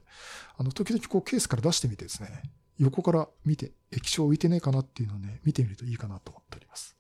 [0.57, 2.43] あの、時々こうケースから出してみてですね、
[2.79, 6.97] 横から見て液晶浮いてねえかなっていうのをね、見てみるといいかなと思っております。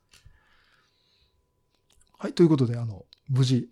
[2.18, 3.68] はい、ということで、あの、無事、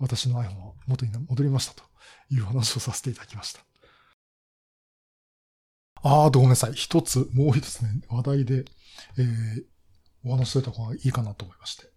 [0.00, 1.84] 私の iPhone は元に戻りましたと
[2.30, 3.60] いう話をさせていただきました。
[6.02, 6.74] あー、ごめんなさい。
[6.74, 8.64] 一つ、もう一つね、話題で、
[9.18, 9.64] えー、
[10.24, 11.93] お話しといた方がいいかなと思いまして。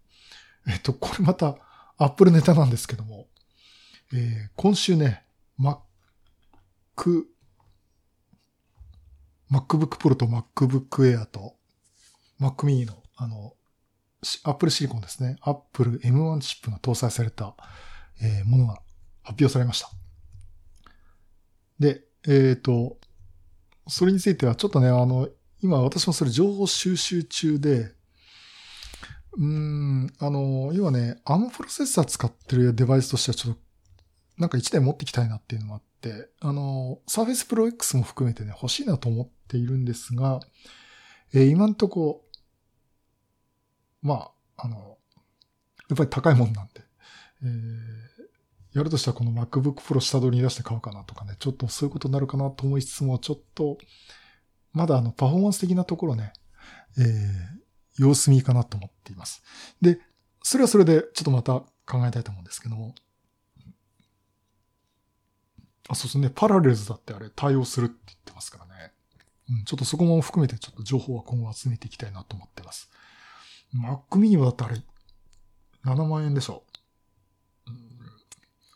[0.68, 1.58] えっと、これまた、
[1.98, 3.28] アップルネタなんですけども、
[4.14, 5.24] えー、今週ね、
[5.60, 5.80] Mac、
[9.52, 11.56] MacBook Pro と MacBook Air と
[12.40, 13.54] Mac mini の、あの、
[14.44, 15.38] アップルシリコンですね。
[15.42, 17.56] アップル M1 チップが搭載された、
[18.22, 18.82] えー、ものが
[19.24, 19.90] 発表されました。
[21.80, 22.98] で、えっ、ー、と、
[23.88, 25.30] それについてはちょっとね、あの、
[25.62, 27.97] 今私もそれ情報収集中で、
[29.38, 33.62] うん、あの、要はね、アームプロセッサー使ってるデバイスとしてはちょっと、
[34.38, 40.40] なんか1台持ってきたいなっていうのもあって、あの、Surface Pro X も含めてね、欲しいなと思っているんですが、
[41.34, 42.26] えー、今んとこ、
[44.02, 44.98] まあ、あの、
[45.90, 46.82] やっぱり高いもんなんで、
[47.44, 53.78] えー、やるとしたらこの MacBook Pro 下取りに出して買うかなとかね、ちょっとそういうことになるかなと思いつつも、ちょっと、
[54.74, 56.34] まだあの、パフォーマンス的なところね、
[56.98, 57.67] えー、
[57.98, 59.44] 様子見かなと思っています。
[59.82, 60.00] で、
[60.44, 61.54] それはそれでちょっとまた
[61.86, 62.94] 考えたいと思うんですけども、
[65.90, 68.92] あ、そうですね、パラレルズだってあれ対応するって言ってますからね。
[69.50, 72.90] うん、ちょっとそこも含めてちょっと情報は今後集めていきたいなと思ってます。
[73.74, 74.82] Mac mini はだってあれ、
[75.86, 76.64] 7万円でしょ。
[77.68, 77.72] う、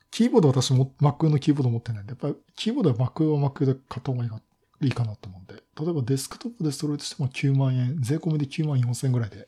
[0.10, 4.42] キーボード私も Mac のキーボード持ってないんで、やっぱりキーボードは Mac は Mac で買った方がいいな
[4.82, 9.46] いいかなと思うんで、例えばデスクトップで揃えとしても9万円、税込みで9万4千円ぐらいで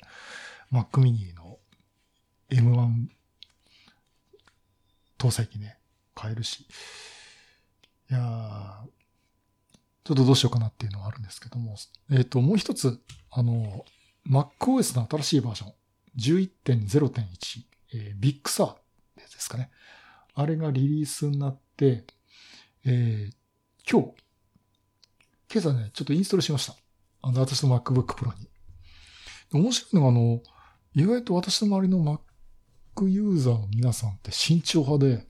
[0.72, 1.58] Mac mini の
[2.50, 3.08] M1
[5.17, 5.78] 搭載機ね、
[6.15, 6.67] 買えるし。
[8.12, 8.93] いやー
[10.04, 11.76] ちょっとどうしようかなっていうのはあるんですけども、
[12.12, 13.00] えっ、ー、と、もう一つ、
[13.32, 13.86] あの、
[14.30, 15.74] MacOS の新しいバージョン、
[16.17, 17.62] 11.0.1、
[17.93, 18.76] えー、 Big Sur
[19.15, 19.72] ですかね。
[20.36, 22.04] あれがリリースになって、
[22.86, 23.34] えー、
[23.89, 24.24] 今日、
[25.54, 26.76] 今朝ね、ちょっとインストールしました。
[27.22, 28.50] あの、私の MacBook Pro に。
[29.54, 30.42] 面白いのが、あの、
[30.96, 32.00] 意外と私の周りの
[32.96, 35.28] Mac ユーザーの皆さんって慎重派で、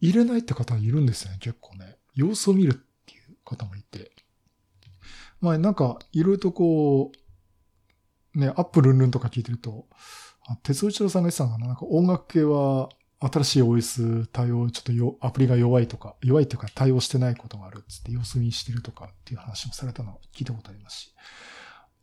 [0.00, 1.96] 入れないって方いるんですよね、結構ね。
[2.16, 4.10] 様子を見るっていう方もいて。
[5.40, 7.12] まあなんか、いろいろとこ
[8.34, 9.86] う、ね、アップルンルンとか聞いてると、
[10.64, 12.88] 鉄尾一郎さんが言ってたのかな、なんか音楽系は
[13.28, 21.14] 新しい OS 対応、ちょっとよアプリが弱いとか、弱いっていうか対応してないことがあるっつって様子見してるとかっていう話もされたのを聞いたことありますし、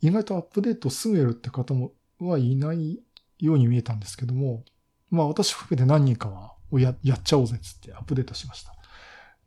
[0.02, 3.02] 意外とアップデートすぐやるって方もはいない
[3.40, 4.64] ように見えたんですけども、
[5.10, 8.74] まあ私含めて何人かはややっちゃおうぜっつってアップデートしました。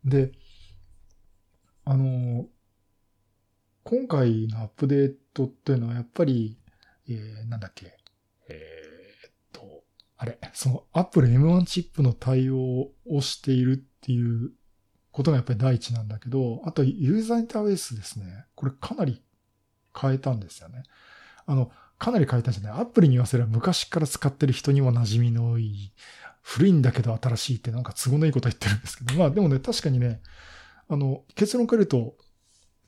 [0.05, 0.31] で、
[1.85, 2.45] あの、
[3.83, 6.59] 今回のアップデートっていうのはやっぱり、
[7.09, 7.97] えー、なんだっけ、
[8.47, 8.93] えー
[10.23, 14.51] あれ、その Apple M1 チップの対応をしているっていう
[15.11, 18.45] ことがやっぱり第一なんだけど、あとユーザーインターフェースですね。
[18.55, 19.21] これかなり
[19.93, 20.83] 変えたんですよね。
[21.45, 22.71] あの、かなり変えたんじゃない。
[22.71, 25.91] アップルに言わせれば昔から使ってる人にも馴染みのいい、
[26.41, 30.21] 古いんだけど新しいってなんか都合のいいこと言ってるんですけど、まあでもね、確かにね、
[30.87, 32.15] あの、結論から言うと、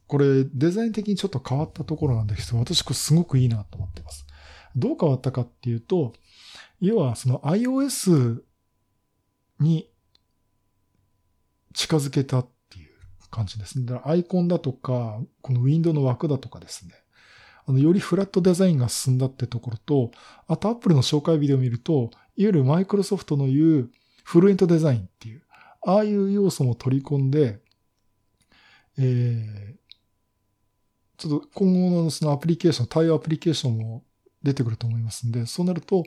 [0.08, 4.26] これデザイン的にちょっと変わったところなんですけど、私これすごくいいなと思ってます。
[4.76, 6.14] どう変わったかっていうと、
[6.80, 8.42] 要はその iOS
[9.60, 9.90] に
[11.74, 12.90] 近づけたっていう
[13.30, 13.86] 感じですね。
[13.86, 16.94] だからアイコンだとか、このウィンドウの枠だとかですね。
[17.68, 20.12] あの、よりフラットデザインが進んだってところと、
[20.48, 23.92] あと Apple の紹介ビデオを見ると、いわゆるマイクロソフトの言う
[24.24, 25.44] フルエントデザインっていう、
[25.86, 27.60] ああいう要素も取り込んで、
[28.98, 29.76] えー、
[31.18, 34.04] ちょっと今後のそのアプリケーション、対応アプリケーションも
[34.44, 36.04] 出てくると思いますんで、そうなると、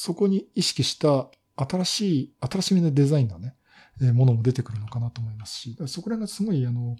[0.00, 3.56] そこに意識した新しい、新しめのデザインのね、
[4.00, 6.94] えものも出てくるのかなと思いますし、そこら辺がすごい、あの、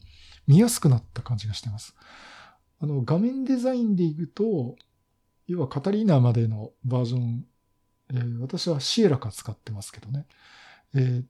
[0.48, 1.94] 見やすくなった感じがしてます。
[2.80, 4.74] あの、画面デザインでいくと、
[5.46, 7.46] 要はカタリーナまでのバージョン、
[8.10, 10.26] えー、私はシエラカ使ってますけどね。
[10.92, 11.24] えー、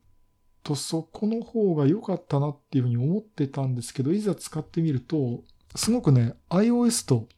[0.62, 5.44] と、そこの方が良かったなっていうふうに思ってたんですけど、いざ使ってみると、
[5.76, 7.28] すごくね、iOS と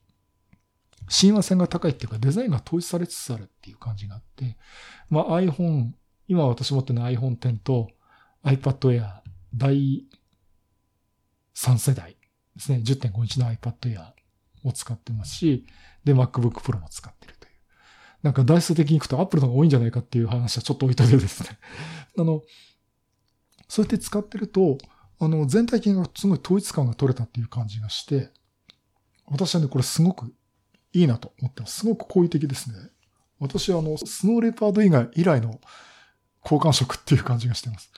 [1.08, 4.56] 親和性が高いっていうかデザインが統一されつつあるっていう感じがあって、
[5.08, 5.92] まあ iPhone、
[6.28, 7.88] 今私持ってる iPhone X と
[8.44, 9.10] iPad Air
[9.54, 10.04] 第
[11.56, 12.16] 3世代
[12.56, 12.80] ですね。
[12.84, 14.12] 10.5インチの iPad Air
[14.64, 15.66] を使ってますし、
[16.04, 17.52] で MacBook Pro も使ってるという。
[18.22, 21.58] なんか台数的にいくと Apple の方が多いんじゃないかっていう話はちょっと置いといてですね。
[22.18, 22.42] あの、
[23.68, 24.78] そうやって使ってると、
[25.18, 28.30] あの、全体的にすごい統一感が取れたっていう感じがして、
[29.26, 30.32] 私はね、これすごく
[30.92, 31.80] いいなと思ってます。
[31.80, 32.76] すごく好意的ですね。
[33.38, 35.60] 私はあの、スノーレパード以外以来の
[36.42, 37.90] 交換色っていう感じがしてます。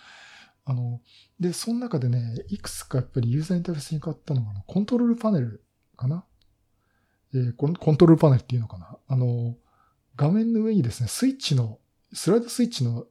[0.65, 1.01] あの、
[1.41, 5.65] で、その中でね、いくつかやっぱりユーザーインターフェースに変わったのが、コントロールパネル
[5.97, 6.25] かな？
[7.35, 8.97] えー、コントロールパネルっていうのかな？
[9.09, 9.57] あの、
[10.15, 11.79] 画面の上にですね、スイッチの、
[12.13, 13.07] スライドスイッチの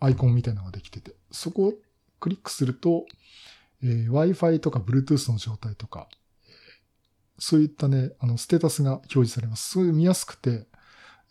[0.00, 1.72] アイコンみたいなのができてて、そこを
[2.18, 3.06] クリックすると、
[3.82, 6.08] えー、Wi-Fi とか Bluetooth の状態とか、
[7.38, 9.70] そういったね、あの、ステータスが表示されます。
[9.70, 10.66] すごいう見やすくて、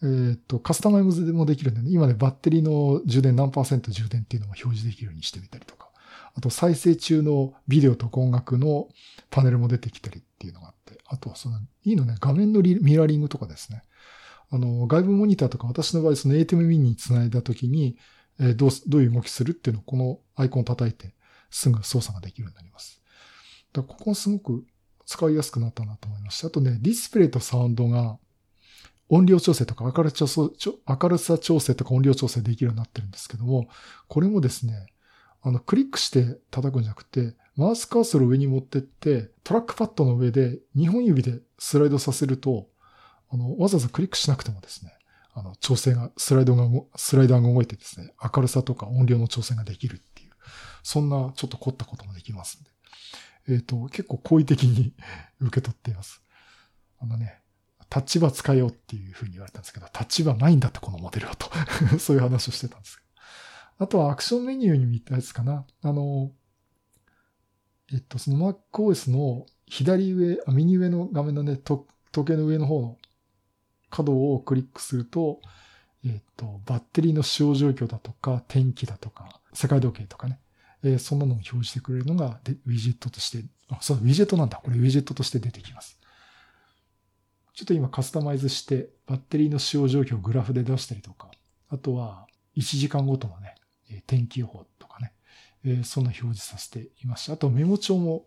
[0.01, 5.89] えー、っと、カスタマイズでもできるんでね、今ね、バッテリーの充電何パーセント充電っていうのも表示できるようにしてみたりとか、
[6.35, 8.89] あと再生中のビデオと音楽の
[9.29, 13.83] パネルも出てきたりっていうのがあって、あとはその、いいのね、画面のミラーリングとかですね。
[14.49, 17.97] あの、外部モニターとか私の場合その ATEM ミニにつないだときに、
[18.39, 21.13] えー、どう、どういう動きするっていうのをこのアイコンを叩いて
[21.49, 23.01] すぐ操作ができるようになります。
[23.71, 24.65] だここすごく
[25.05, 26.47] 使いやすくなったなと思いました。
[26.47, 28.17] あとね、ディスプレイとサウンドが
[29.09, 33.67] 音量調整とか明るさ明るさ調整とか音量調整できるようになってるんですけども、
[34.07, 34.87] これもですね、
[35.41, 42.67] あの、クリックして叩くんじゃなくて、マウスカーソルを上に持ってって、トラックパッドの上で2本指でスライドさせると、
[43.29, 44.93] あの、わざわざクリックしなくてもですね、
[45.33, 50.31] あの、調整が、スライドが、スライダーが動いてですね、明るさとか音量の調整ができるっていう、
[50.81, 52.69] そんなちょっと凝ったこともできますんで。
[53.47, 54.93] えっ、ー、と、結構好意的に
[55.39, 56.23] 受け取っています。
[56.99, 57.41] あのね、
[57.89, 61.49] タッチバー使えようっていうふうに言われたんですけど、タッチバーないんだってこのモデルはと
[61.99, 63.83] そういう話をしてたんですけど。
[63.83, 65.65] あとはアクションメニューに見たやつかな。
[65.81, 66.31] あの、
[67.91, 68.37] えっと、その
[68.71, 72.97] MacOS の左上、あ右上の画面のね、時計の上の方の
[73.89, 75.41] 角をクリックすると、
[76.05, 80.39] えっ、と、バッテリーの使用状況だとか、天気だとか、世界時計とかね、
[80.83, 84.59] え、そんなのを表示してくれるのがでウィジェットとして、あ、そう、ウィジェットなんだ。
[84.63, 85.99] これウィジェットとして出てきます。
[87.53, 91.31] ちょっと今カスタマイズして、バッテリーの使用状況をグラフで出したりとか、
[91.69, 93.55] あとは1時間ごとのね、
[94.07, 95.13] 天気予報とかね、
[95.65, 97.33] え、そんな表示させていました。
[97.33, 98.25] あとメモ帳も、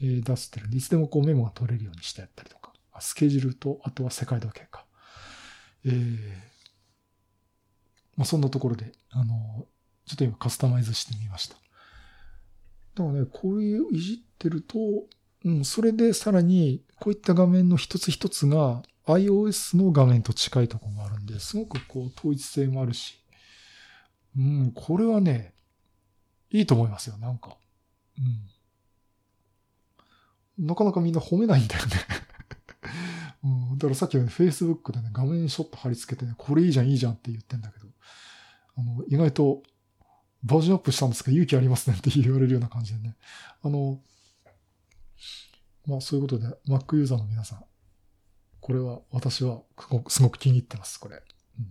[0.00, 4.84] え、出してるんで、いつでもこうメモが取れるようにしてやったりとか、スケジュールと、あとは世界時計か。
[5.86, 6.28] えー、
[8.16, 9.66] まあ、そんなところで、あの、
[10.06, 11.54] ちょっと今カスタマイズしてみました。
[11.54, 14.76] だからね、こういういじってると、
[15.44, 23.20] うん、それでさらに、こういった画面の一つ一つが iOS の画面と近いところがあるんで、すごくこう統一性もあるし、
[24.36, 25.54] うん、これはね、
[26.50, 27.56] いいと思いますよ、なんか。
[28.18, 28.22] う
[30.62, 30.66] ん。
[30.66, 31.92] なかなかみんな褒めないんだよね
[33.44, 33.78] うん。
[33.78, 37.88] だからさっきの Facebook でね、画面ショット貼り付けてね、これいいじゃん、いいじゃんって言ってんだけど、
[38.76, 39.62] あの、意外と
[40.44, 41.30] バージョンアップしたんですか？
[41.30, 43.16] 勇気ありますねって言われるような感じでね。
[43.62, 43.98] あの、
[45.86, 47.64] まあそういうことで、Mac ユーザーの皆さん、
[48.60, 49.62] これは私は
[50.08, 51.16] すごく気に入ってます、これ。
[51.16, 51.66] うん、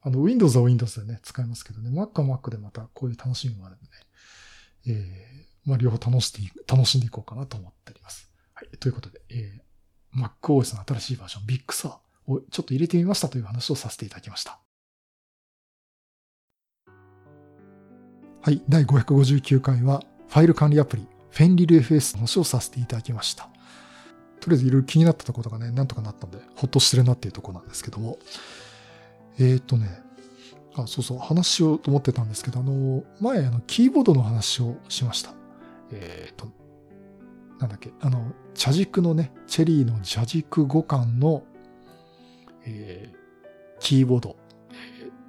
[0.00, 3.90] あの、Windows は Windows でね、使いますけどね、Mac は Mac でまたこういう楽しみもあるんでね、
[4.86, 8.30] えー、まあ両方楽しんで楽しんでいこうかなと思っております。
[8.54, 8.68] はい。
[8.78, 11.88] ということで、えー、MacOS の新しいバージョン、Big Sur
[12.26, 14.60] をちょっと入れてみましたという話をさせていただきました。
[18.44, 18.60] はい。
[18.68, 23.44] 第559回は、ファイル管理アプリ、フェンリル FS の話をさせていただきました。
[24.40, 28.18] とりあえずいろいろ気になったところがね、なんとかなったんで、ほっとしてるなっていうところなんですけども。
[29.38, 30.02] えっ、ー、とね、
[30.74, 35.34] あ、そうそう、話しようと思ってたんですけど、あの、前、あの、キーボードの話をしました。
[35.92, 36.48] えっ、ー、と、
[37.60, 41.44] なんだっけ、あの、茶軸のね、チェリーの茶軸5巻の、
[42.64, 43.16] えー、
[43.78, 44.34] キーボード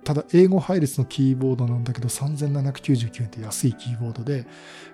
[0.03, 4.45] ただ、英語配列のキーボードなんだけど、3799円って安いキーボードで、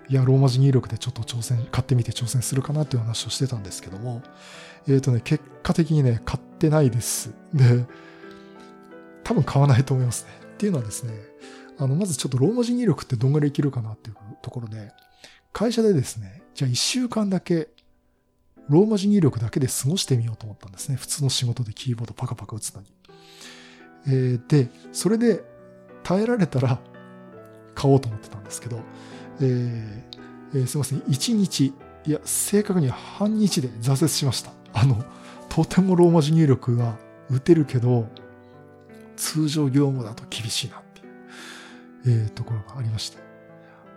[0.08, 4.22] いや、ローマ字入力でちょっと挑戦、買ってみて挑戦するかなっていう話をしてたんですけども、
[4.86, 7.34] えっ、ー、とね、結果的にね、買ってないです。
[7.52, 7.84] で、
[9.24, 10.30] 多分買わないと思いますね。
[10.54, 11.12] っていうのはですね、
[11.78, 14.92] あの、まずちょっとローマ字入力ってどんぐらいいけるかなっていうところで、
[15.52, 17.68] 会社でですね、じゃあ1週間だけ、
[18.68, 20.96] ローマ字入力だけで過ごしてみようと思ったんですね。
[20.96, 22.99] 普通の仕事でキーボードパカパカ打つのに。
[24.06, 25.44] えー、で、それで
[26.02, 26.78] 耐えられたら
[27.74, 28.80] 買おうと思ってたんですけど、
[29.40, 30.20] えー
[30.54, 31.72] えー、すいません、1日、
[32.06, 34.52] いや、正確には半日で挫折しました。
[34.72, 35.02] あの、
[35.48, 36.96] とてもローマ字入力が
[37.28, 38.08] 打てるけど、
[39.16, 41.00] 通常業務だと厳しいなって
[42.08, 43.18] いう、えー、ところがありまして。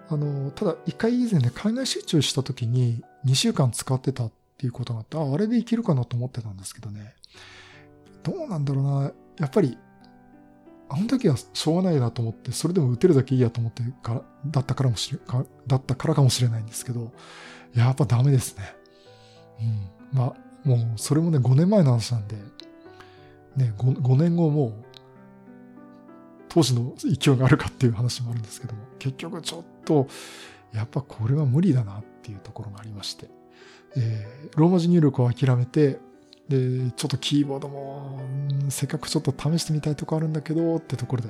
[0.10, 7.14] あの、ただ一回以前ね、海外出張した時に2週間使ってたっていうことがあって、あ、あれでいけるかなと思ってたんですけどね。
[8.22, 9.12] どうなんだろうな。
[9.40, 9.78] やっぱり
[10.94, 17.12] あの時はしょうがないなと思って、それでも打てるだけいいやと思ってからだったからもしれ、かだったからかもしれないんですけど、
[17.74, 18.76] やっぱダメですね。
[20.14, 20.18] うん。
[20.20, 22.36] まあ、もう、それもね、5年前の話なんで、
[23.56, 24.74] ね、5, 5年後も、
[26.48, 30.08] 当時の勢いがあるかっていう話もあるんですけども、結局ちょっと、
[30.74, 33.32] やっぱこれは無理だなっていうところがありまして、
[33.96, 36.00] えー、ローマ字入力を諦めて、
[36.50, 38.20] で、ちょっとキーボードも、
[38.70, 41.30] せっかくちょっと試してみたいとこあるんだけど、ってところで、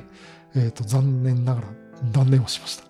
[0.56, 1.67] えっ、ー、と、残念ながら
[2.12, 2.86] 断念をしました。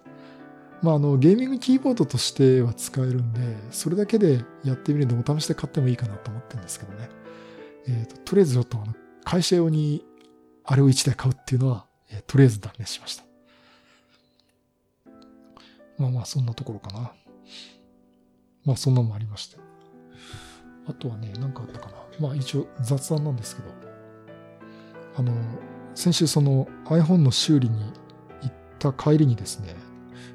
[0.81, 7.09] まあ、あの、ゲーミングキーボードとしては使えるんで、それだけでやってみるんで、お試しで買ってもいいかなと思ってるんですけどね。
[7.87, 10.05] えっ、ー、と、とりあえずちょっと、あの、会社用に
[10.65, 13.23] あれを1台買うっていうのは、えー、とりあえず断念しました。
[15.97, 17.13] まあまあ、そんなところかな。
[18.65, 19.57] まあ、そんなのもありまして。
[20.87, 21.95] あとはね、何かあったかな。
[22.19, 23.69] まあ一応雑談なんですけど、
[25.15, 25.33] あの、
[25.95, 27.79] 先週その iPhone の修理に
[28.41, 29.75] 行った帰りにですね、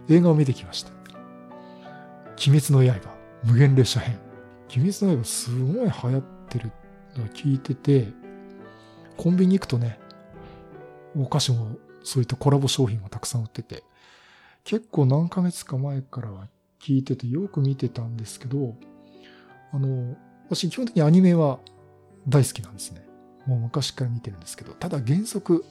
[0.09, 0.93] 映画を見てきました。
[2.47, 3.01] 鬼滅の刃、
[3.45, 4.19] 無限列車編。
[4.75, 6.71] 鬼滅の刃すごい流行ってる
[7.17, 8.09] のを聞いてて、
[9.17, 9.99] コンビニ行くとね、
[11.17, 13.83] お菓子もそういったコラボ商品もたくさん売ってて、
[14.65, 16.47] 結構何ヶ月か前からは
[16.81, 18.77] 聞いててよく見てたんですけど、
[19.73, 20.17] あの、
[20.49, 21.59] 私基本的にアニメは
[22.27, 23.07] 大好きなんですね。
[23.47, 25.65] もう昔から見てるんですけど、ただ原則、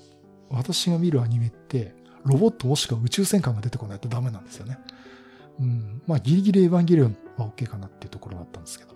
[0.50, 4.78] 私が見るアニメって、ロボットもしくは宇宙戦艦が出てこないとダメなんですよね。
[5.60, 6.02] うん。
[6.08, 8.96] まあギリギリエヴァンゲリオンは OK かなっていうところだったんですけど。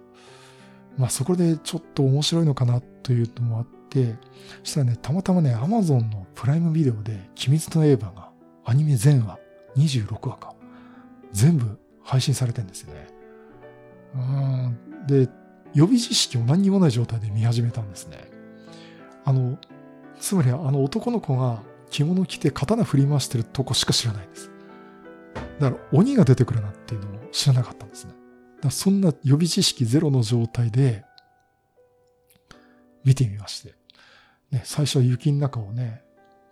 [0.97, 4.15] まあそこでちょっと面白いのかなというのもあって、
[4.63, 8.31] そしたらね、たまたまね、アマゾンのプライムビデオで、鬼滅の刃が
[8.65, 9.39] アニメ全話、
[9.77, 10.55] 26話か、
[11.31, 13.07] 全部配信されてんですよね。
[14.15, 14.77] うん、
[15.07, 15.29] で、
[15.73, 18.29] 予備知識を何にもない状態で見始めたんですね。
[19.23, 19.57] あの、
[20.19, 24.51] つまりあの男の子が着物着て刀振り回してるとこしか知らないんです。
[25.59, 28.13] だから鬼が出てくるなっていうのも知らなかったんですね。
[28.61, 31.05] だそんな予備知識ゼロの状態で
[33.03, 33.75] 見てみまして。
[34.51, 36.03] ね、最初は雪の中をね、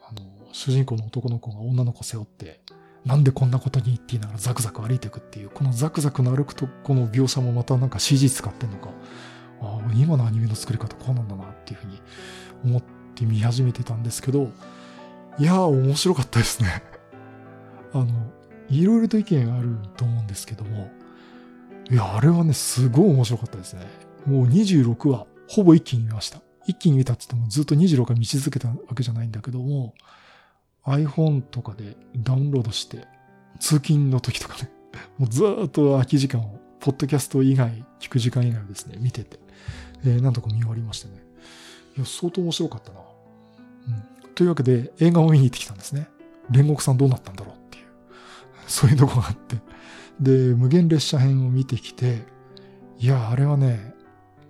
[0.02, 2.62] あの、主人公の男の子が女の子背負って、
[3.10, 8.90] なんでこんなことにって言いながらザクザク歩いていくっていう、このザクザクの歩くとこの描写もまたなんか CG 使ってんのか、
[9.62, 12.00] ああ、今のアニメの作り方こうなんだなっていうふうに
[12.64, 12.84] 思っ
[13.16, 14.52] て見始めてたんですけど、
[15.40, 16.84] いやー面白かったですね
[17.94, 18.06] あの、
[18.70, 20.92] いろいろと意見あると思うんですけども、
[21.90, 23.88] いや、あれはね、すごい面白かったですね。
[24.28, 26.42] もう26話、ほぼ一気に見ました。
[26.68, 29.96] 一気に見たって言ってもずっと26話見続けたわけじゃないんだけども、
[30.90, 33.06] iPhone とかでダウンロードして、
[33.60, 34.70] 通勤の時とかね、
[35.18, 39.40] もうずっと空き時間を、ポッドキャスト以外、聞く時間以外をですね、見てて、
[40.06, 41.16] えー、なんとか見終わりましたね。
[41.98, 43.00] いや、相当面白かったな。
[43.88, 44.34] うん。
[44.34, 46.08] というわけで、映画を見に行ってきたんですね。
[46.50, 47.86] 煉獄さんどうなったんだろうっていう、
[48.68, 49.58] そういうとこがあって。
[50.20, 52.26] で、無限列車編を見てきて、
[52.98, 53.94] いや、あれはね、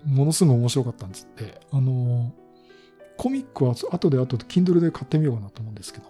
[0.05, 1.59] ものすごい面白かったんですって。
[1.71, 2.31] あの、
[3.17, 6.05] コミックは後で後で Kindle で買ってみようかなと思うんですけど、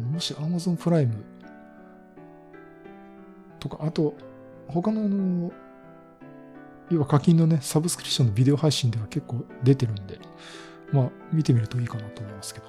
[0.00, 1.24] もし Amazon プライム
[3.58, 4.14] とか、あと、
[4.68, 5.52] 他のあの、
[6.90, 10.18] 要は課金のね、サブスクリプションのビデオ配信では結構出てるんで、
[10.92, 12.66] まあ、見てみるといいかなと思いますけど、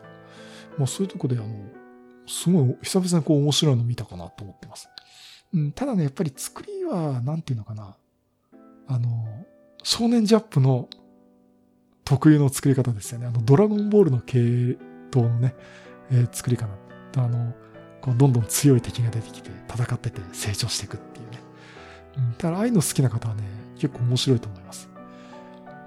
[0.77, 1.47] まあ、そういうとこで、あの、
[2.27, 4.89] すごい、久々にこう面白いの見たかなと思ってます。
[5.53, 7.95] うん、ただね、やっぱり作りは、なんていうのかな、
[8.87, 9.45] あの、
[9.83, 10.89] 少年ジャップの
[12.03, 13.27] 特有の作り方ですよね。
[13.27, 14.77] あの、ドラゴンボールの系
[15.15, 15.55] 統のね、
[16.11, 16.86] えー、作り方。
[17.23, 17.53] あの、
[18.01, 21.39] こうどんどん強い敵が出てきて、戦ってて成長していくっていうね。
[22.17, 23.43] うん、ただ、ああいうの好きな方はね、
[23.77, 24.89] 結構面白いと思います。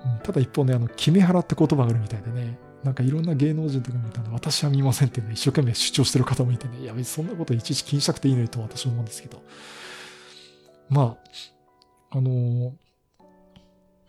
[0.05, 9.43] うん、ただ一方ね、あの、決め腹って言葉があるみたいでね、なんかいろんな芸能人とか見たんで、私は見ませんってね、一生懸命主張してる方もいてね、いや別にそんなこといちいち気にしなくていいのにと私は思うんですけど。
[10.89, 11.17] ま
[12.11, 12.71] あ、あのー、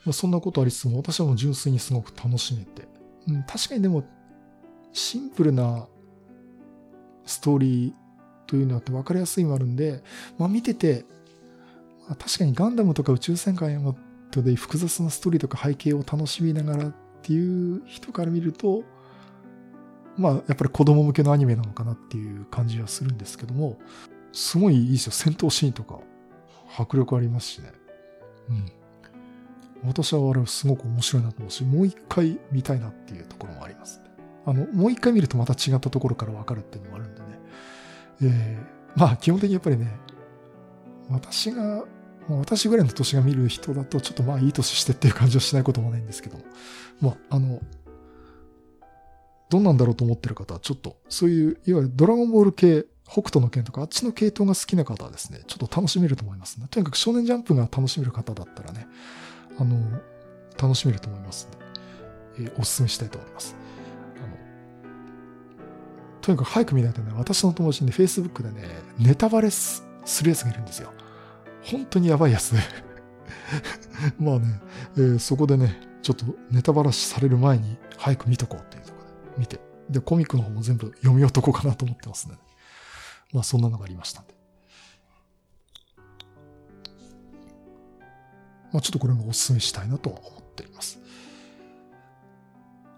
[0.04, 2.88] まあ、そんなことありつつも、私はもう純粋にすごく楽しめて。
[3.28, 4.04] うん、確かにでも、
[4.94, 5.88] シンプルな
[7.26, 7.94] ストーリー
[8.48, 10.04] というのって分かりやすいもあるんで、
[10.38, 11.06] まあ見てて、
[12.08, 13.96] まあ、確かにガンダムとか宇宙戦艦ヤマ
[14.32, 18.84] トで複雑なストーリーとか背景を楽しみながらっていう人から見ると、
[20.18, 23.78] まあやっぱり子供向けのアニメなのかなっていう感じはするんですけども、
[24.34, 25.12] すごいいいですよ。
[25.12, 26.00] 戦闘シーンとか
[26.78, 27.72] 迫力ありますしね。
[28.50, 28.66] うん。
[29.84, 34.00] 私はあれすごく面白いなと思うし、もう一回見たいなっていうところもあります、
[34.46, 37.01] あの、もう一回見るとまた違ったところからわかるっていうのもあるんでね。
[38.22, 39.92] えー、まあ基本的にやっぱりね、
[41.10, 41.84] 私が、
[42.30, 46.44] 私ぐらいの年が見る人だとちょっとまあいい年してっていう感じはしないこともないんですけども、
[47.02, 47.60] まああの、
[49.50, 56.68] どんなんだろうと思ってる方はちょっとそういう、いわゆるドラゴンボール系、北斗の剣とかあっちの系統が好きな方はですね、ちょっと楽しめると思いますね。
[56.72, 58.88] とにかく少年ジャンプが楽しめる方だったらね、
[59.60, 59.78] あの、
[60.58, 63.61] 楽しめると思いますので、えー、お勧めしたいと思います。
[66.22, 68.68] とにかく早く見ないとね、私の友達に、ね、Facebook でね、
[69.00, 69.84] ネタバレす
[70.24, 70.92] るやつがいるんですよ。
[71.64, 72.60] 本当にやばいやつで
[74.20, 74.62] まあね、
[74.96, 79.60] えー、そこでね、ちょっとネタバラシされる前に早く見とこうっていうところで見て、
[79.90, 82.36] で、コミックの方も全部読み終わっとこうかなと思ってますね。
[83.34, 84.42] まあそんなのがありましたんで。
[88.72, 91.01] まあ、ちょっとこれもお勧めしたいなと思っています。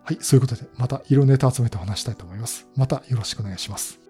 [0.04, 2.68] はい、そういうことで、また色ネタ集めて話したいと思います。
[2.76, 4.03] またよろしくお願いします。